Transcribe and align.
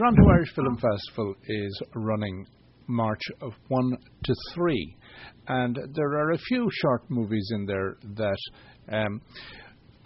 Toronto 0.00 0.30
Irish 0.30 0.54
Film 0.54 0.78
Festival 0.78 1.34
is 1.46 1.82
running 1.94 2.46
March 2.86 3.20
of 3.42 3.52
1 3.68 3.98
to 4.24 4.34
3, 4.54 4.96
and 5.48 5.78
there 5.92 6.12
are 6.12 6.30
a 6.30 6.38
few 6.38 6.66
short 6.72 7.02
movies 7.10 7.46
in 7.54 7.66
there 7.66 7.98
that 8.16 8.38
um, 8.90 9.20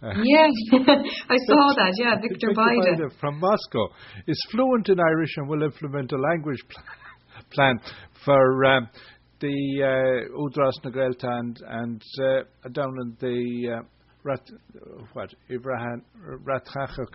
yes, 0.22 0.52
I 0.72 1.36
saw 1.46 1.74
that. 1.74 1.92
Yeah, 1.98 2.14
Victor, 2.20 2.48
Victor 2.48 2.54
Bayda 2.54 3.20
from 3.20 3.40
Moscow. 3.40 3.88
Is 4.26 4.46
fluent 4.50 4.88
in 4.88 5.00
Irish 5.00 5.36
and 5.36 5.48
will 5.48 5.62
implement 5.62 6.12
a 6.12 6.18
language 6.18 6.60
pl- 6.68 6.82
plan 7.52 7.80
for 8.24 8.64
um, 8.64 8.88
the 9.40 9.48
uh, 9.82 10.38
Údarás 10.38 10.72
na 10.84 10.90
Gaeltachta 10.90 11.38
and, 11.40 11.62
and 11.68 12.02
uh, 12.22 12.68
down 12.70 12.94
in 13.02 13.16
the 13.20 13.78
uh, 13.78 13.82
Rat, 14.24 14.42
what? 15.14 15.34
Uíbh 15.50 15.64
Ráthach 16.44 17.08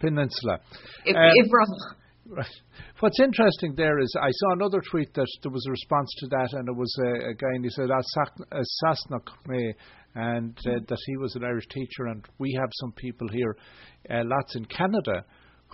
Peninsula. 0.00 0.58
If, 1.04 1.14
um, 1.16 1.30
Right. 2.30 2.46
What's 3.00 3.18
interesting 3.18 3.74
there 3.76 3.98
is 3.98 4.14
I 4.16 4.30
saw 4.30 4.52
another 4.52 4.80
tweet 4.88 5.12
that 5.14 5.26
there 5.42 5.50
was 5.50 5.66
a 5.66 5.72
response 5.72 6.08
to 6.18 6.28
that, 6.28 6.52
and 6.52 6.68
it 6.68 6.76
was 6.76 6.96
a, 7.00 7.30
a 7.30 7.34
guy 7.34 7.48
and 7.54 7.64
he 7.64 7.70
said 7.70 7.88
Sasnak 7.88 9.26
me, 9.48 9.74
and 10.14 10.56
uh, 10.64 10.78
that 10.86 10.98
he 11.06 11.16
was 11.16 11.34
an 11.34 11.44
Irish 11.44 11.66
teacher, 11.68 12.06
and 12.06 12.24
we 12.38 12.56
have 12.60 12.68
some 12.74 12.92
people 12.92 13.26
here, 13.32 13.56
uh, 14.10 14.22
lots 14.24 14.54
in 14.54 14.64
Canada, 14.66 15.24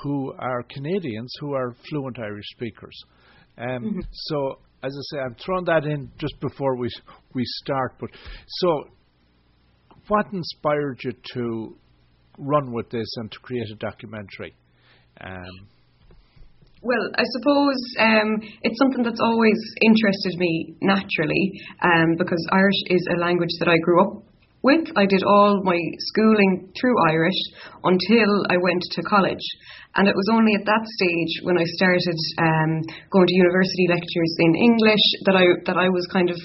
who 0.02 0.32
are 0.38 0.62
Canadians 0.70 1.30
who 1.40 1.52
are 1.52 1.76
fluent 1.90 2.18
Irish 2.18 2.46
speakers. 2.52 3.04
Um, 3.58 3.66
mm-hmm. 3.66 4.00
So 4.10 4.58
as 4.82 4.94
I 4.96 5.02
say, 5.10 5.20
I'm 5.20 5.36
throwing 5.44 5.64
that 5.66 5.84
in 5.84 6.10
just 6.18 6.40
before 6.40 6.76
we 6.76 6.88
we 7.34 7.42
start. 7.44 7.96
But 8.00 8.10
so, 8.46 8.84
what 10.08 10.32
inspired 10.32 11.00
you 11.02 11.12
to 11.34 11.76
run 12.38 12.72
with 12.72 12.88
this 12.88 13.08
and 13.16 13.30
to 13.30 13.38
create 13.40 13.70
a 13.70 13.76
documentary? 13.76 14.54
Um, 15.20 15.68
well, 16.82 17.08
I 17.16 17.24
suppose 17.38 17.80
um, 17.98 18.30
it's 18.62 18.78
something 18.78 19.02
that's 19.02 19.20
always 19.20 19.58
interested 19.82 20.38
me 20.38 20.76
naturally 20.82 21.52
um, 21.82 22.16
because 22.18 22.40
Irish 22.52 22.80
is 22.88 23.02
a 23.10 23.20
language 23.20 23.52
that 23.60 23.68
I 23.68 23.78
grew 23.78 24.02
up 24.02 24.22
with. 24.62 24.84
I 24.96 25.06
did 25.06 25.22
all 25.24 25.62
my 25.64 25.78
schooling 26.12 26.68
through 26.78 26.96
Irish 27.08 27.40
until 27.82 28.30
I 28.50 28.56
went 28.60 28.82
to 28.92 29.02
college. 29.02 29.46
And 29.96 30.06
it 30.06 30.14
was 30.14 30.28
only 30.32 30.52
at 30.54 30.66
that 30.66 30.84
stage 30.84 31.32
when 31.42 31.56
I 31.56 31.64
started 31.80 32.18
um, 32.38 32.70
going 33.10 33.26
to 33.26 33.34
university 33.34 33.86
lectures 33.88 34.32
in 34.38 34.54
English 34.54 35.04
that 35.24 35.36
I 35.36 35.46
that 35.64 35.78
I 35.78 35.88
was 35.88 36.06
kind 36.12 36.28
of 36.28 36.36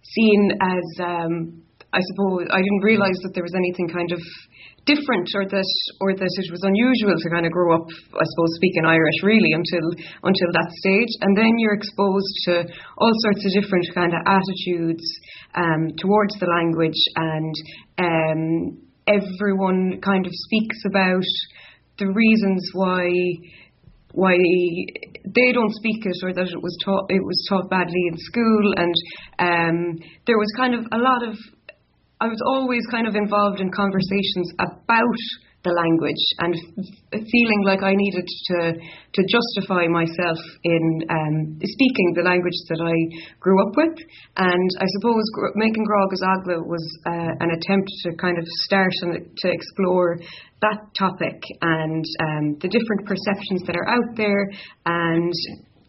seen 0.00 0.50
as 0.60 0.86
um, 1.04 1.62
I 1.92 2.00
suppose 2.14 2.48
I 2.50 2.58
didn't 2.58 2.82
realise 2.82 3.18
that 3.22 3.34
there 3.34 3.44
was 3.44 3.54
anything 3.54 3.88
kind 3.88 4.10
of 4.10 4.20
different 4.86 5.28
or 5.34 5.44
that 5.48 5.70
or 6.00 6.14
that 6.14 6.28
it 6.28 6.48
was 6.52 6.62
unusual 6.62 7.16
to 7.16 7.28
kind 7.30 7.46
of 7.46 7.52
grow 7.52 7.74
up 7.74 7.86
I 7.88 8.24
suppose 8.24 8.52
speaking 8.56 8.84
Irish 8.84 9.18
really 9.22 9.52
until 9.52 9.86
until 10.22 10.50
that 10.52 10.70
stage. 10.84 11.12
And 11.20 11.36
then 11.36 11.58
you're 11.58 11.74
exposed 11.74 12.34
to 12.46 12.54
all 12.98 13.14
sorts 13.24 13.42
of 13.44 13.50
different 13.62 13.86
kind 13.94 14.12
of 14.12 14.20
attitudes 14.26 15.04
um, 15.54 15.92
towards 15.96 16.34
the 16.38 16.46
language 16.46 17.00
and 17.16 17.54
um, 17.98 18.40
everyone 19.06 20.00
kind 20.00 20.26
of 20.26 20.32
speaks 20.32 20.78
about 20.86 21.28
the 21.98 22.06
reasons 22.12 22.70
why 22.72 23.08
why 24.14 24.36
they 25.26 25.52
don't 25.52 25.74
speak 25.74 26.06
it 26.06 26.16
or 26.22 26.32
that 26.32 26.46
it 26.46 26.62
was 26.62 26.76
taught 26.84 27.10
it 27.10 27.22
was 27.22 27.46
taught 27.48 27.68
badly 27.68 28.02
in 28.08 28.16
school. 28.16 28.72
And 28.76 28.94
um, 29.38 29.98
there 30.26 30.38
was 30.38 30.48
kind 30.56 30.74
of 30.74 30.86
a 30.92 30.98
lot 30.98 31.26
of 31.26 31.34
I 32.24 32.26
was 32.26 32.40
always 32.56 32.80
kind 32.90 33.06
of 33.06 33.16
involved 33.16 33.60
in 33.60 33.68
conversations 33.68 34.48
about 34.56 35.20
the 35.60 35.76
language 35.76 36.24
and 36.40 36.56
f- 36.56 37.20
feeling 37.20 37.60
like 37.68 37.84
I 37.84 37.92
needed 37.92 38.24
to 38.24 38.60
to 38.80 39.20
justify 39.28 39.84
myself 39.92 40.40
in 40.64 40.84
um, 41.12 41.60
speaking 41.60 42.08
the 42.16 42.24
language 42.24 42.56
that 42.72 42.80
I 42.80 42.96
grew 43.44 43.60
up 43.68 43.76
with. 43.76 43.96
And 44.40 44.70
I 44.80 44.88
suppose 44.96 45.24
gr- 45.36 45.52
making 45.56 45.84
Grá 45.84 46.00
as 46.08 46.24
Eagla 46.24 46.64
was 46.64 46.84
uh, 47.04 47.44
an 47.44 47.50
attempt 47.60 47.92
to 48.08 48.16
kind 48.16 48.38
of 48.40 48.44
start 48.64 48.96
and 49.04 49.28
to 49.44 49.48
explore 49.52 50.16
that 50.64 50.80
topic 50.96 51.44
and 51.60 52.04
um, 52.24 52.56
the 52.64 52.72
different 52.72 53.04
perceptions 53.04 53.68
that 53.68 53.76
are 53.76 53.88
out 54.00 54.16
there 54.16 54.48
and 54.88 55.32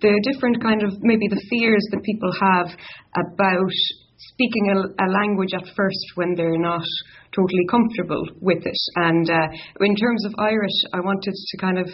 the 0.04 0.20
different 0.28 0.60
kind 0.62 0.84
of 0.84 1.00
maybe 1.00 1.32
the 1.32 1.40
fears 1.48 1.84
that 1.92 2.04
people 2.04 2.32
have 2.36 2.76
about 3.16 3.72
speaking 4.18 4.72
a, 4.72 5.04
a, 5.04 5.08
language 5.12 5.54
at 5.54 5.68
first 5.76 6.06
when 6.16 6.36
they're 6.36 6.58
not 6.58 6.86
totally 7.36 7.66
comfortable 7.70 8.24
with 8.42 8.66
it. 8.66 8.82
And 8.96 9.30
uh, 9.30 9.48
in 9.82 9.96
terms 9.96 10.26
of 10.26 10.34
Irish, 10.40 10.78
I 10.94 11.00
wanted 11.02 11.34
to 11.34 11.58
kind 11.58 11.80
of 11.80 11.90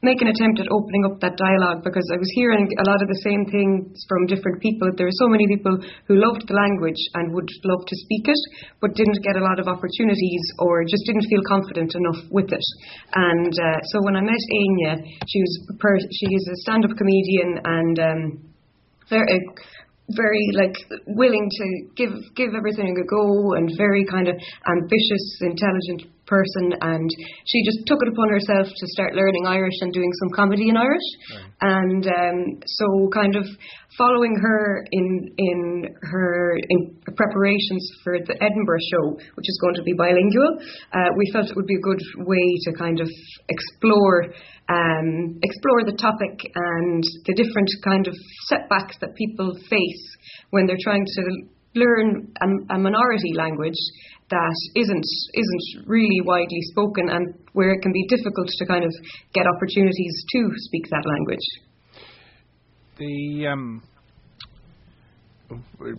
make 0.00 0.22
an 0.22 0.30
attempt 0.30 0.62
at 0.62 0.70
opening 0.70 1.02
up 1.10 1.18
that 1.18 1.34
dialogue 1.34 1.82
because 1.82 2.06
I 2.14 2.22
was 2.22 2.30
hearing 2.38 2.70
a 2.78 2.86
lot 2.86 3.02
of 3.02 3.08
the 3.10 3.20
same 3.26 3.42
things 3.50 3.98
from 4.06 4.30
different 4.30 4.62
people. 4.62 4.94
There 4.94 5.10
are 5.10 5.20
so 5.26 5.26
many 5.26 5.42
people 5.50 5.74
who 6.06 6.22
loved 6.22 6.46
the 6.46 6.54
language 6.54 7.02
and 7.18 7.34
would 7.34 7.50
love 7.66 7.82
to 7.82 7.96
speak 8.06 8.30
it, 8.30 8.42
but 8.78 8.94
didn't 8.94 9.26
get 9.26 9.34
a 9.34 9.42
lot 9.42 9.58
of 9.58 9.66
opportunities 9.66 10.44
or 10.62 10.86
just 10.86 11.02
didn't 11.02 11.26
feel 11.26 11.42
confident 11.50 11.90
enough 11.98 12.30
with 12.30 12.46
it. 12.54 12.66
And 13.14 13.50
uh, 13.50 13.78
so 13.90 13.98
when 14.06 14.14
I 14.14 14.22
met 14.22 14.38
Anya, 14.38 15.02
she 15.26 15.38
was 15.42 15.52
per- 15.82 16.06
she 16.14 16.30
is 16.30 16.44
a 16.46 16.56
stand-up 16.62 16.94
comedian 16.94 17.58
and 17.58 17.96
um, 17.98 18.22
very 19.10 19.26
very 20.10 20.50
like 20.54 20.74
willing 21.06 21.48
to 21.50 21.88
give 21.96 22.10
give 22.34 22.54
everything 22.56 22.96
a 22.98 23.06
go 23.06 23.54
and 23.54 23.70
very 23.76 24.04
kind 24.04 24.28
of 24.28 24.34
ambitious, 24.66 25.38
intelligent 25.40 26.02
person, 26.28 26.76
and 26.80 27.08
she 27.46 27.64
just 27.64 27.80
took 27.86 27.98
it 28.02 28.12
upon 28.12 28.28
herself 28.28 28.68
to 28.68 28.86
start 28.94 29.14
learning 29.14 29.46
Irish 29.46 29.74
and 29.80 29.92
doing 29.92 30.12
some 30.20 30.30
comedy 30.36 30.68
in 30.68 30.76
Irish. 30.76 31.08
Right. 31.32 31.50
And 31.60 32.04
um, 32.06 32.38
so, 32.64 33.08
kind 33.12 33.34
of 33.34 33.44
following 33.96 34.36
her 34.36 34.84
in 34.92 35.34
in 35.36 35.88
her 36.02 36.56
in 36.56 36.78
preparations 37.16 37.82
for 38.04 38.18
the 38.20 38.36
Edinburgh 38.38 38.84
show, 38.92 39.16
which 39.34 39.48
is 39.48 39.58
going 39.62 39.74
to 39.74 39.82
be 39.82 39.94
bilingual, 39.96 40.60
uh, 40.92 41.10
we 41.16 41.24
felt 41.32 41.50
it 41.50 41.56
would 41.56 41.66
be 41.66 41.80
a 41.80 41.86
good 41.88 42.02
way 42.28 42.46
to 42.64 42.72
kind 42.76 43.00
of 43.00 43.08
explore 43.48 44.24
um, 44.68 45.40
explore 45.42 45.82
the 45.84 45.96
topic 45.96 46.36
and 46.54 47.02
the 47.24 47.34
different 47.34 47.68
kind 47.82 48.06
of 48.06 48.14
setbacks 48.46 48.96
that 49.00 49.14
people 49.16 49.56
face 49.68 50.04
when 50.50 50.66
they're 50.66 50.84
trying 50.84 51.04
to 51.04 51.22
learn 51.78 52.32
a, 52.40 52.74
a 52.74 52.78
minority 52.78 53.32
language 53.34 53.78
that 54.30 54.56
isn't 54.76 55.06
isn't 55.34 55.86
really 55.86 56.20
widely 56.24 56.60
spoken 56.72 57.08
and 57.08 57.34
where 57.52 57.72
it 57.72 57.80
can 57.80 57.92
be 57.92 58.04
difficult 58.08 58.48
to 58.48 58.66
kind 58.66 58.84
of 58.84 58.92
get 59.32 59.46
opportunities 59.46 60.24
to 60.32 60.48
speak 60.56 60.84
that 60.90 61.04
language. 61.06 61.46
The 62.98 63.46
um, 63.46 63.82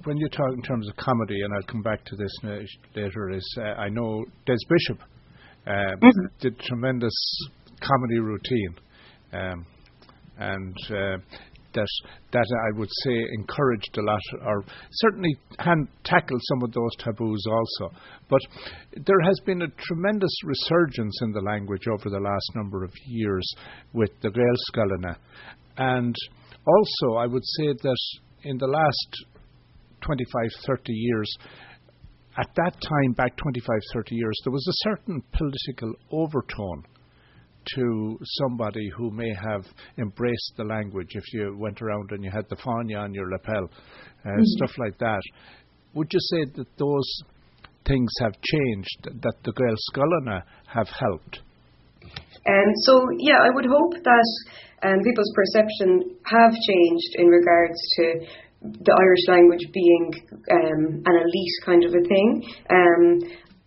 when 0.03 0.17
you 0.17 0.29
talk 0.29 0.51
in 0.53 0.61
terms 0.61 0.87
of 0.87 0.95
comedy, 0.97 1.41
and 1.41 1.53
I'll 1.53 1.71
come 1.71 1.81
back 1.81 2.05
to 2.05 2.15
this 2.15 2.31
later, 2.95 3.31
is 3.31 3.57
uh, 3.57 3.81
I 3.81 3.89
know 3.89 4.25
Des 4.45 4.57
Bishop 4.69 5.01
uh, 5.65 5.71
mm-hmm. 5.71 6.25
did 6.39 6.59
tremendous 6.59 7.13
comedy 7.81 8.19
routine, 8.19 8.75
um, 9.33 9.65
and 10.37 10.75
uh, 10.91 11.17
that 11.73 11.87
that 12.31 12.45
I 12.45 12.77
would 12.77 12.89
say 13.03 13.13
encouraged 13.33 13.97
a 13.97 14.01
lot, 14.01 14.21
or 14.45 14.63
certainly 14.91 15.35
hand, 15.59 15.87
tackled 16.03 16.41
some 16.43 16.63
of 16.63 16.71
those 16.71 16.95
taboos 16.99 17.43
also. 17.47 17.95
But 18.29 18.41
there 19.05 19.21
has 19.25 19.39
been 19.45 19.61
a 19.61 19.67
tremendous 19.67 20.33
resurgence 20.43 21.19
in 21.21 21.31
the 21.31 21.41
language 21.41 21.87
over 21.87 22.09
the 22.09 22.19
last 22.19 22.51
number 22.55 22.83
of 22.83 22.91
years 23.05 23.47
with 23.93 24.11
the 24.21 24.29
Gaelscoileanna, 24.29 25.15
and 25.77 26.15
also 26.65 27.17
I 27.17 27.25
would 27.27 27.45
say 27.57 27.67
that 27.67 27.97
in 28.43 28.57
the 28.57 28.67
last 28.67 29.25
25, 30.01 30.49
30 30.65 30.93
years. 30.93 31.37
At 32.37 32.55
that 32.55 32.79
time, 32.79 33.13
back 33.17 33.35
25, 33.35 33.67
30 33.93 34.15
years, 34.15 34.39
there 34.45 34.53
was 34.53 34.65
a 34.65 34.89
certain 34.89 35.21
political 35.33 35.93
overtone 36.11 36.83
to 37.75 38.17
somebody 38.23 38.89
who 38.97 39.11
may 39.11 39.33
have 39.33 39.65
embraced 39.97 40.53
the 40.57 40.63
language 40.63 41.09
if 41.11 41.23
you 41.33 41.55
went 41.57 41.81
around 41.81 42.11
and 42.11 42.23
you 42.23 42.31
had 42.31 42.47
the 42.49 42.55
fáinne 42.55 42.99
on 42.99 43.13
your 43.13 43.29
lapel, 43.29 43.65
uh, 43.65 44.29
mm-hmm. 44.29 44.41
stuff 44.43 44.71
like 44.77 44.97
that. 44.99 45.21
Would 45.93 46.07
you 46.11 46.19
say 46.19 46.51
that 46.55 46.67
those 46.77 47.21
things 47.85 48.09
have 48.21 48.33
changed, 48.41 49.21
that 49.21 49.35
the 49.43 49.51
Gaelscoileanna 49.51 50.43
have 50.67 50.87
helped? 50.87 51.39
And 52.45 52.75
so, 52.85 53.01
yeah, 53.19 53.39
I 53.43 53.49
would 53.53 53.65
hope 53.65 53.93
that 54.03 54.29
um, 54.83 54.99
people's 55.03 55.33
perception 55.35 56.15
have 56.25 56.51
changed 56.51 57.11
in 57.15 57.27
regards 57.27 57.77
to 57.95 58.03
the 58.61 58.95
Irish 59.01 59.27
language 59.27 59.65
being 59.73 60.11
um, 60.51 61.03
an 61.05 61.15
elite 61.15 61.57
kind 61.65 61.83
of 61.83 61.91
a 61.91 62.03
thing. 62.07 62.43
Um, 62.69 63.19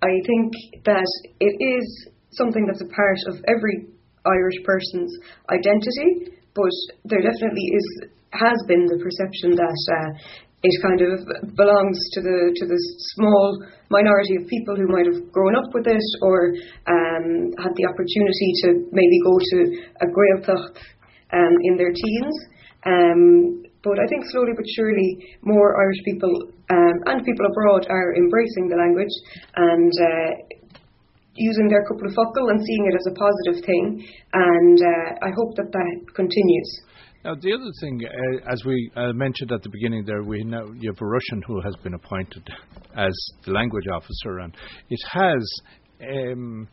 I 0.02 0.12
think 0.26 0.52
that 0.84 1.06
it 1.40 1.54
is 1.60 2.08
something 2.36 2.66
that's 2.66 2.82
a 2.82 2.90
part 2.94 3.20
of 3.28 3.44
every 3.48 3.88
Irish 4.26 4.58
person's 4.64 5.12
identity, 5.50 6.38
but 6.54 6.74
there 7.04 7.22
definitely 7.22 7.66
is 7.74 7.86
has 8.32 8.56
been 8.66 8.86
the 8.88 8.96
perception 8.96 9.52
that 9.60 9.80
uh, 9.92 10.08
it 10.62 10.74
kind 10.80 11.00
of 11.02 11.20
belongs 11.56 11.98
to 12.14 12.20
the 12.22 12.54
to 12.54 12.64
the 12.66 12.80
small 13.18 13.60
minority 13.90 14.36
of 14.40 14.46
people 14.46 14.76
who 14.76 14.86
might 14.88 15.04
have 15.04 15.20
grown 15.32 15.56
up 15.56 15.68
with 15.74 15.86
it 15.86 16.08
or 16.22 16.54
um, 16.86 17.50
had 17.58 17.74
the 17.74 17.84
opportunity 17.84 18.50
to 18.62 18.68
maybe 18.94 19.18
go 19.26 19.34
to 19.36 19.58
a 20.00 20.06
Gaeltacht 20.06 20.76
um, 21.34 21.54
in 21.66 21.76
their 21.76 21.92
teens. 21.92 22.36
Um, 22.86 23.62
but 23.82 23.98
I 23.98 24.06
think 24.06 24.22
slowly 24.30 24.54
but 24.54 24.64
surely 24.78 25.38
more 25.42 25.74
Irish 25.82 26.02
people 26.04 26.30
um, 26.70 26.96
and 27.10 27.26
people 27.26 27.46
abroad 27.46 27.86
are 27.90 28.14
embracing 28.14 28.70
the 28.70 28.78
language 28.78 29.14
and 29.56 29.92
uh, 29.98 30.30
using 31.34 31.68
their 31.68 31.82
couple 31.84 32.06
of 32.06 32.14
and 32.48 32.60
seeing 32.64 32.86
it 32.86 32.94
as 32.94 33.06
a 33.10 33.14
positive 33.14 33.64
thing. 33.64 34.06
And 34.32 34.78
uh, 34.78 35.26
I 35.26 35.30
hope 35.36 35.56
that 35.56 35.72
that 35.72 36.14
continues. 36.14 36.80
Now, 37.24 37.34
the 37.36 37.52
other 37.52 37.70
thing, 37.80 38.00
uh, 38.04 38.50
as 38.52 38.64
we 38.64 38.90
uh, 38.96 39.12
mentioned 39.12 39.52
at 39.52 39.62
the 39.62 39.70
beginning 39.70 40.04
there, 40.04 40.24
we 40.24 40.42
know 40.42 40.72
you 40.76 40.90
have 40.90 41.00
a 41.00 41.06
Russian 41.06 41.40
who 41.46 41.60
has 41.60 41.74
been 41.82 41.94
appointed 41.94 42.48
as 42.96 43.12
the 43.44 43.52
language 43.52 43.86
officer, 43.94 44.40
and 44.40 44.52
it 44.90 45.00
has 45.12 45.60
um, 46.02 46.68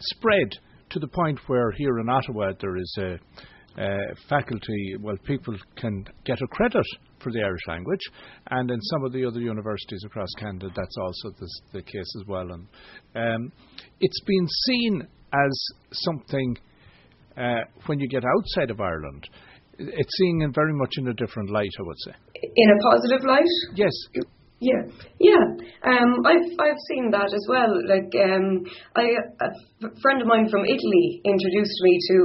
spread 0.00 0.50
to 0.90 0.98
the 0.98 1.06
point 1.06 1.38
where 1.46 1.70
here 1.72 2.00
in 2.00 2.08
Ottawa 2.08 2.52
there 2.60 2.76
is 2.76 2.98
a 2.98 3.18
uh, 3.80 4.14
faculty, 4.28 4.96
well, 5.00 5.16
people 5.24 5.54
can 5.76 6.04
get 6.24 6.40
a 6.40 6.46
credit 6.48 6.86
for 7.22 7.32
the 7.32 7.40
Irish 7.40 7.66
language, 7.68 8.00
and 8.50 8.70
in 8.70 8.80
some 8.80 9.04
of 9.04 9.12
the 9.12 9.24
other 9.24 9.40
universities 9.40 10.02
across 10.04 10.28
Canada, 10.38 10.68
that's 10.74 10.96
also 11.00 11.30
the, 11.38 11.48
the 11.72 11.82
case 11.82 12.16
as 12.20 12.26
well. 12.26 12.48
And 12.52 12.66
um, 13.14 13.52
it's 14.00 14.20
been 14.26 14.46
seen 14.66 15.02
as 15.32 15.66
something 15.92 16.56
uh, 17.36 17.62
when 17.86 18.00
you 18.00 18.08
get 18.08 18.24
outside 18.24 18.70
of 18.70 18.80
Ireland. 18.80 19.28
It's 19.78 20.16
seen 20.16 20.42
in 20.42 20.52
very 20.52 20.72
much 20.72 20.94
in 20.96 21.08
a 21.08 21.14
different 21.14 21.50
light, 21.50 21.70
I 21.78 21.82
would 21.82 21.98
say. 21.98 22.12
In 22.42 22.70
a 22.70 22.82
positive 22.82 23.26
light? 23.26 23.44
Yes. 23.74 23.92
Yeah, 24.58 24.88
yeah. 25.20 25.44
Um, 25.84 26.24
I've 26.24 26.48
I've 26.56 26.80
seen 26.88 27.10
that 27.10 27.28
as 27.28 27.44
well. 27.46 27.76
Like, 27.84 28.08
um, 28.24 28.64
I 28.96 29.04
a 29.44 30.00
friend 30.00 30.22
of 30.22 30.26
mine 30.26 30.48
from 30.48 30.64
Italy 30.64 31.20
introduced 31.24 31.76
me 31.82 31.98
to 32.08 32.16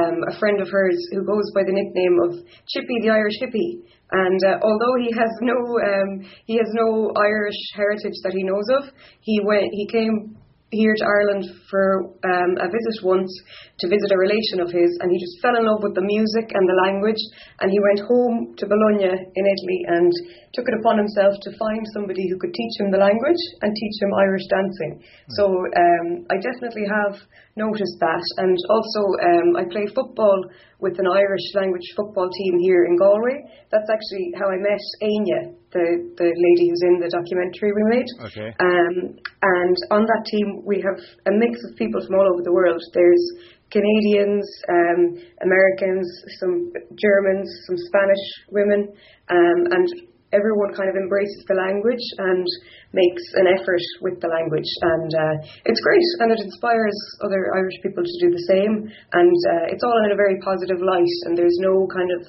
um, 0.00 0.16
a 0.32 0.38
friend 0.38 0.62
of 0.62 0.68
hers 0.70 0.96
who 1.12 1.20
goes 1.26 1.52
by 1.54 1.60
the 1.66 1.76
nickname 1.76 2.16
of 2.24 2.46
Chippy 2.72 2.96
the 3.02 3.10
Irish 3.10 3.36
Hippie. 3.42 3.84
And 4.12 4.40
uh, 4.44 4.58
although 4.62 4.96
he 5.02 5.10
has 5.18 5.30
no 5.40 5.56
um, 5.56 6.22
he 6.46 6.56
has 6.56 6.70
no 6.72 7.12
Irish 7.16 7.58
heritage 7.74 8.14
that 8.22 8.32
he 8.32 8.44
knows 8.44 8.68
of, 8.78 8.94
he 9.20 9.40
went 9.44 9.66
he 9.72 9.86
came 9.86 10.36
here 10.70 10.94
to 10.98 11.06
Ireland 11.06 11.46
for 11.70 12.10
um, 12.26 12.58
a 12.58 12.66
visit 12.66 12.98
once 13.06 13.30
to 13.78 13.86
visit 13.86 14.10
a 14.10 14.18
relation 14.18 14.58
of 14.58 14.66
his, 14.66 14.90
and 14.98 15.14
he 15.14 15.18
just 15.22 15.38
fell 15.38 15.54
in 15.54 15.62
love 15.62 15.78
with 15.82 15.94
the 15.94 16.02
music 16.02 16.50
and 16.50 16.64
the 16.66 16.80
language. 16.82 17.22
And 17.62 17.70
he 17.70 17.78
went 17.78 18.02
home 18.02 18.58
to 18.58 18.66
Bologna 18.66 19.14
in 19.14 19.44
Italy 19.46 19.80
and 19.86 20.10
took 20.54 20.66
it 20.66 20.78
upon 20.82 20.98
himself 20.98 21.38
to 21.46 21.54
find 21.54 21.82
somebody 21.94 22.26
who 22.26 22.38
could 22.42 22.50
teach 22.50 22.74
him 22.82 22.90
the 22.90 22.98
language 22.98 23.42
and 23.62 23.70
teach 23.70 23.96
him 24.02 24.10
Irish 24.18 24.46
dancing. 24.50 24.92
Mm. 24.98 25.30
So 25.38 25.44
um, 25.46 26.06
I 26.34 26.36
definitely 26.42 26.86
have 26.90 27.14
noticed 27.56 27.96
that. 28.00 28.24
And 28.36 28.56
also, 28.68 29.00
um, 29.24 29.48
I 29.56 29.64
play 29.72 29.88
football 29.92 30.44
with 30.78 31.00
an 31.00 31.08
Irish 31.08 31.46
language 31.56 31.88
football 31.96 32.28
team 32.28 32.60
here 32.60 32.84
in 32.84 32.96
Galway. 32.96 33.40
That's 33.72 33.88
actually 33.88 34.32
how 34.36 34.52
I 34.52 34.60
met 34.60 34.84
Anya, 35.00 35.56
the, 35.72 35.86
the 36.20 36.28
lady 36.28 36.64
who's 36.68 36.84
in 36.84 37.00
the 37.00 37.08
documentary 37.08 37.72
we 37.72 37.84
made. 37.88 38.08
Okay. 38.28 38.50
Um, 38.60 39.16
and 39.40 39.76
on 39.90 40.04
that 40.04 40.22
team, 40.28 40.62
we 40.64 40.84
have 40.84 41.00
a 41.26 41.32
mix 41.32 41.56
of 41.64 41.76
people 41.76 42.04
from 42.04 42.20
all 42.20 42.28
over 42.28 42.44
the 42.44 42.52
world. 42.52 42.80
There's 42.92 43.24
Canadians, 43.72 44.46
um, 44.68 45.00
Americans, 45.42 46.06
some 46.38 46.70
Germans, 46.94 47.48
some 47.66 47.76
Spanish 47.88 48.24
women, 48.52 48.92
um, 49.32 49.60
and 49.72 49.88
everyone 50.32 50.74
kind 50.74 50.90
of 50.90 50.96
embraces 50.96 51.44
the 51.46 51.54
language 51.54 52.02
and 52.18 52.46
makes 52.92 53.22
an 53.38 53.46
effort 53.54 53.84
with 54.02 54.18
the 54.18 54.30
language. 54.30 54.70
And 54.82 55.10
uh, 55.14 55.34
it's 55.66 55.80
great, 55.80 56.06
and 56.22 56.32
it 56.32 56.40
inspires 56.42 56.96
other 57.22 57.54
Irish 57.54 57.78
people 57.82 58.02
to 58.02 58.16
do 58.22 58.28
the 58.34 58.44
same. 58.50 58.74
And 59.12 59.38
uh, 59.54 59.72
it's 59.74 59.84
all 59.84 59.98
in 60.06 60.12
a 60.12 60.18
very 60.18 60.38
positive 60.42 60.80
light, 60.82 61.16
and 61.26 61.38
there's 61.38 61.58
no 61.62 61.86
kind 61.92 62.10
of 62.18 62.22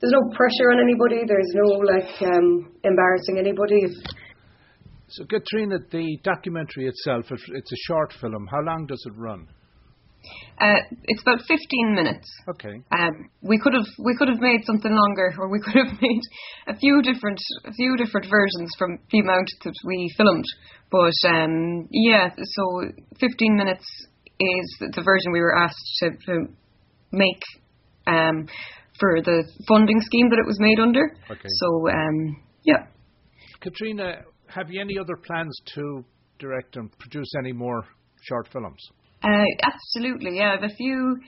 there's 0.00 0.12
no 0.12 0.28
pressure 0.36 0.72
on 0.72 0.80
anybody. 0.80 1.24
There's 1.24 1.52
no 1.56 1.68
like 1.80 2.12
um, 2.28 2.72
embarrassing 2.84 3.38
anybody. 3.38 3.80
So, 5.08 5.24
Caitríona, 5.24 5.78
the 5.90 6.18
documentary 6.24 6.88
itself, 6.88 7.24
it's 7.30 7.72
a 7.72 7.80
short 7.86 8.12
film. 8.20 8.46
How 8.50 8.60
long 8.60 8.86
does 8.86 9.02
it 9.06 9.14
run? 9.16 9.46
Uh, 10.58 10.80
it's 11.04 11.22
about 11.22 11.40
15 11.46 11.94
minutes. 11.94 12.26
Okay. 12.48 12.80
Um, 12.90 13.28
we 13.42 13.58
could 13.58 13.74
have 13.74 13.86
we 13.98 14.16
could 14.16 14.28
have 14.28 14.40
made 14.40 14.64
something 14.64 14.92
longer, 14.92 15.34
or 15.38 15.48
we 15.48 15.60
could 15.60 15.74
have 15.74 15.92
made 16.00 16.22
a 16.66 16.76
few 16.76 17.02
different 17.02 17.38
a 17.64 17.72
few 17.72 17.96
different 17.96 18.26
versions 18.30 18.70
from 18.78 18.98
the 19.10 19.20
amount 19.20 19.50
that 19.64 19.74
we 19.84 20.12
filmed. 20.16 20.44
But 20.90 21.14
um, 21.28 21.88
yeah, 21.90 22.30
so 22.36 22.90
15 23.20 23.56
minutes 23.56 23.84
is 24.38 24.76
the 24.80 25.02
version 25.02 25.32
we 25.32 25.40
were 25.40 25.56
asked 25.56 25.96
to, 26.00 26.10
to 26.10 26.46
make 27.12 27.42
um, 28.06 28.46
for 28.98 29.20
the 29.22 29.44
funding 29.68 30.00
scheme 30.00 30.30
that 30.30 30.38
it 30.38 30.46
was 30.46 30.58
made 30.60 30.78
under. 30.80 31.16
Okay. 31.30 31.48
So 31.48 31.88
um, 31.88 32.42
yeah. 32.64 32.86
Caitríona, 33.60 34.22
have 34.48 34.70
you 34.70 34.80
any 34.80 34.98
other 34.98 35.16
plans 35.16 35.58
to 35.74 36.04
direct 36.38 36.76
and 36.76 36.90
produce 36.98 37.30
any 37.38 37.52
more 37.52 37.84
short 38.22 38.48
films? 38.52 38.80
Uh, 39.26 39.44
absolutely, 39.62 40.38
yeah. 40.38 40.50
I 40.50 40.60
have 40.60 40.70
a 40.70 40.74
few 40.74 41.18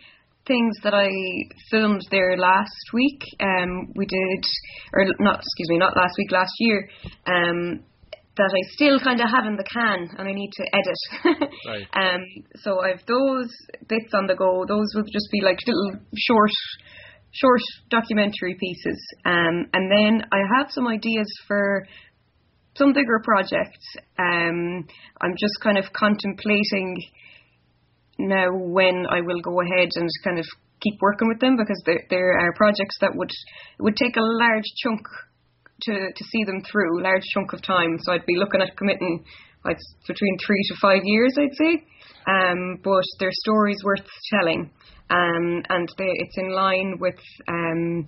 things 0.47 0.77
that 0.85 0.95
I 0.95 1.11
filmed 1.71 2.03
there 2.11 2.37
last 2.37 2.93
week. 2.93 3.21
Um, 3.41 3.93
we 3.97 4.07
did, 4.07 4.45
or 4.95 5.05
not, 5.19 5.41
excuse 5.41 5.69
me, 5.69 5.79
not 5.79 5.97
last 5.97 6.15
week, 6.17 6.31
last 6.31 6.53
year. 6.59 6.89
Um, 7.27 7.81
that 8.39 8.55
I 8.55 8.63
still 8.71 9.01
kind 9.01 9.21
of 9.21 9.29
have 9.29 9.47
in 9.47 9.57
the 9.57 9.65
can 9.65 10.09
and 10.17 10.29
I 10.29 10.33
need 10.33 10.51
to 10.53 10.65
edit. 10.73 11.51
Right. 11.67 11.87
um, 11.93 12.23
so 12.63 12.81
I've 12.81 13.05
those 13.07 13.51
bits 13.89 14.15
on 14.15 14.27
the 14.27 14.37
go. 14.37 14.65
Those 14.67 14.87
will 14.95 15.03
just 15.03 15.29
be 15.33 15.43
like 15.43 15.59
little 15.67 16.01
short, 16.17 16.51
short 17.33 17.61
documentary 17.91 18.55
pieces. 18.55 18.99
Um, 19.27 19.67
and 19.75 19.91
then 19.91 20.23
I 20.31 20.39
have 20.57 20.69
some 20.71 20.87
ideas 20.87 21.27
for 21.49 21.85
some 22.77 22.93
bigger 22.93 23.21
projects. 23.25 23.83
Um, 24.19 24.87
I'm 25.21 25.35
just 25.37 25.59
kind 25.61 25.77
of 25.77 25.87
contemplating 25.93 26.97
now 28.19 28.49
when 28.53 29.07
I 29.11 29.21
will 29.21 29.41
go 29.41 29.61
ahead 29.61 29.89
and 29.95 30.09
kind 30.25 30.39
of 30.39 30.47
keep 30.81 30.95
working 31.01 31.29
with 31.29 31.41
them 31.41 31.57
because 31.57 31.81
there, 31.87 32.03
there 32.11 32.39
are 32.39 32.53
projects 32.55 32.97
that 33.01 33.15
would 33.15 33.31
would 33.81 33.97
take 33.97 34.17
a 34.17 34.23
large 34.23 34.67
chunk 34.83 35.01
to 35.83 35.93
to 35.93 36.25
see 36.25 36.45
them 36.45 36.63
through, 36.71 37.03
large 37.03 37.23
chunk 37.35 37.53
of 37.53 37.63
time. 37.63 37.99
So 38.03 38.13
I'd 38.13 38.27
be 38.27 38.37
looking 38.37 38.61
at 38.61 38.77
committing 38.77 39.25
like 39.65 39.79
between 40.07 40.37
three 40.45 40.63
to 40.69 40.75
five 40.81 41.03
years, 41.05 41.35
I'd 41.39 41.55
say. 41.55 41.85
Um, 42.27 42.79
but 42.83 43.05
they're 43.19 43.31
stories 43.33 43.79
worth 43.85 44.07
telling. 44.31 44.71
Um, 45.11 45.63
and 45.71 45.89
they, 45.97 46.13
it's 46.13 46.37
in 46.37 46.53
line 46.53 46.99
with 47.01 47.19
um, 47.49 48.07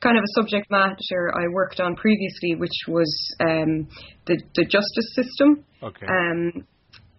kind 0.00 0.18
of 0.18 0.22
a 0.22 0.34
subject 0.34 0.70
matter 0.70 1.32
I 1.34 1.48
worked 1.50 1.80
on 1.80 1.96
previously, 1.96 2.54
which 2.56 2.78
was 2.86 3.34
um, 3.40 3.88
the 4.26 4.38
the 4.54 4.64
justice 4.64 5.14
system. 5.14 5.64
Okay. 5.82 6.06
Um, 6.06 6.66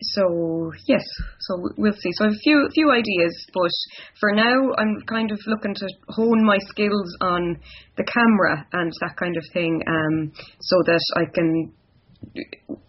so 0.02 0.72
yes, 0.88 1.04
so 1.40 1.70
we'll 1.78 1.94
see. 1.94 2.12
So 2.14 2.26
I 2.26 2.28
have 2.28 2.36
a 2.36 2.44
few 2.44 2.70
few 2.74 2.92
ideas, 2.92 3.34
but 3.54 3.72
for 4.20 4.32
now 4.34 4.74
I'm 4.78 5.02
kind 5.08 5.32
of 5.32 5.40
looking 5.48 5.74
to 5.74 5.88
hone 6.10 6.44
my 6.46 6.58
skills 6.70 7.16
on 7.22 7.58
the 7.98 8.04
camera 8.04 8.68
and 8.74 8.92
that 9.02 9.16
kind 9.18 9.38
of 9.38 9.44
thing, 9.54 9.82
um, 9.88 10.32
so 10.60 10.76
that 10.86 11.02
I 11.16 11.26
can 11.34 11.74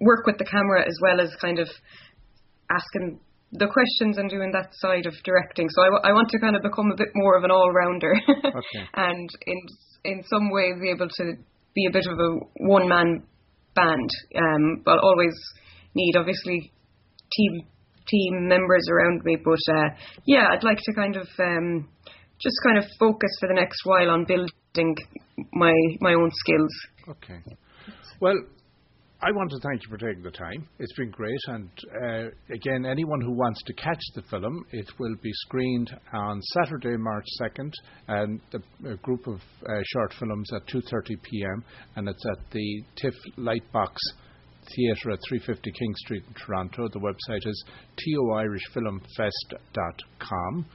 work 0.01 0.27
with 0.27 0.39
the 0.39 0.45
camera 0.45 0.83
as 0.87 0.97
well 1.03 1.21
as 1.21 1.31
kind 1.41 1.59
of 1.59 1.69
asking 2.71 3.21
the 3.53 3.69
questions 3.69 4.19
and 4.19 4.29
doing 4.29 4.51
that 4.53 4.75
side 4.75 5.07
of 5.07 5.15
directing. 5.25 5.69
So 5.71 5.83
I, 5.83 5.87
w- 5.87 6.03
I 6.05 6.13
want 6.13 6.29
to 6.31 6.39
kind 6.41 6.57
of 6.57 6.63
become 6.63 6.91
a 6.91 6.97
bit 6.97 7.09
more 7.15 7.39
of 7.39 7.45
an 7.45 7.51
all 7.51 7.71
rounder, 7.73 8.15
Okay. 8.45 8.83
and 8.95 9.29
in 9.47 9.59
in 10.05 10.23
some 10.25 10.51
way 10.51 10.73
be 10.81 10.91
able 10.91 11.09
to 11.09 11.25
be 11.75 11.87
a 11.87 11.93
bit 11.93 12.07
of 12.07 12.19
a 12.19 12.31
one 12.67 12.89
man 12.89 13.23
band, 13.75 14.11
um, 14.37 14.83
but 14.85 14.99
always 14.99 15.35
need 15.95 16.17
obviously 16.17 16.73
team 17.33 17.67
team 18.09 18.49
members 18.49 18.87
around 18.91 19.25
me. 19.25 19.37
But 19.43 19.59
uh, 19.75 19.89
yeah, 20.27 20.49
I'd 20.51 20.65
like 20.65 20.79
to 20.79 20.93
kind 20.95 21.17
of 21.17 21.29
um, 21.39 21.89
just 22.41 22.57
kind 22.65 22.79
of 22.79 22.85
focus 22.99 23.31
for 23.41 23.49
the 23.49 23.55
next 23.55 23.81
while 23.85 24.11
on 24.11 24.25
building 24.25 24.97
my 25.53 25.73
my 26.01 26.15
own 26.15 26.31
skills. 26.33 26.73
Okay. 27.09 27.41
Well, 28.21 28.37
I 29.23 29.33
want 29.33 29.51
to 29.51 29.59
thank 29.61 29.83
you 29.83 29.89
for 29.89 29.97
taking 29.97 30.23
the 30.23 30.31
time. 30.31 30.69
It's 30.79 30.93
been 30.93 31.11
great. 31.11 31.39
And 31.47 31.71
uh, 32.03 32.55
again, 32.55 32.85
anyone 32.85 33.21
who 33.23 33.33
wants 33.33 33.63
to 33.65 33.73
catch 33.73 34.03
the 34.15 34.21
film, 34.23 34.65
it 34.73 34.87
will 34.99 35.17
be 35.23 35.31
screened 35.47 35.91
on 36.13 36.41
Saturday, 36.43 36.97
March 36.99 37.25
2nd, 37.41 37.73
and 38.09 38.41
the 38.53 38.61
a 38.91 38.97
group 38.97 39.27
of 39.27 39.37
uh, 39.37 39.81
short 39.95 40.15
films 40.19 40.51
at 40.55 40.67
2:30 40.67 41.23
p.m. 41.23 41.65
and 41.97 42.09
it's 42.09 42.25
at 42.31 42.51
the 42.51 42.83
TIFF 42.97 43.15
Lightbox 43.39 43.97
Theatre 44.75 45.11
at 45.13 45.21
350 45.29 45.71
King 45.73 45.95
Street 45.97 46.25
in 46.27 46.35
Toronto. 46.35 46.89
The 46.89 46.99
website 47.01 47.47
is 47.47 47.65
toirishfilmfest.com, 48.07 50.67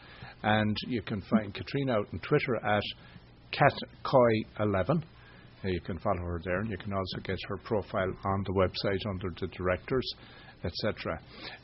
and 0.44 0.78
you 0.88 1.02
can 1.02 1.22
find 1.22 1.54
Caitríona 1.54 1.92
out 1.98 2.08
on 2.14 2.20
Twitter 2.20 2.56
at 2.66 2.84
catcoy11. 3.52 5.04
Uh, 5.64 5.68
You 5.68 5.80
can 5.82 5.98
follow 6.00 6.22
her 6.22 6.42
there, 6.44 6.60
and 6.60 6.70
you 6.70 6.78
can 6.78 6.94
also 6.94 7.20
get 7.24 7.38
her 7.48 7.58
profile 7.58 8.12
on 8.26 8.44
the 8.46 8.54
website 8.54 9.06
under 9.10 9.30
the 9.40 9.48
directors, 9.48 10.08
etc. 10.64 11.20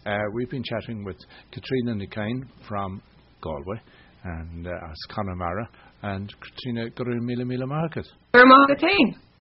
Uh, 0.06 0.18
we've 0.34 0.50
been 0.50 0.64
chatting 0.64 1.04
with 1.04 1.18
Caitríona 1.52 1.96
Ní 1.96 2.08
Chadhain 2.14 2.48
from 2.68 3.02
Galway 3.42 3.80
and 4.24 4.68
uh, 4.68 4.72
as 4.72 4.98
Connemara, 5.10 5.68
and 6.04 6.34
Caitríona 6.42 6.94
Guru 6.96 7.20
Mila 7.22 7.46
Mila 7.46 7.66
Market. 7.68 8.08